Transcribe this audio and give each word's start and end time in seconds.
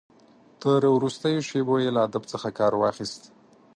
تر 0.61 0.81
وروستیو 0.97 1.45
شېبو 1.49 1.75
یې 1.83 1.89
له 1.95 1.99
ادب 2.07 2.23
څخه 2.31 2.47
کار 2.59 2.73
واخیست. 2.77 3.21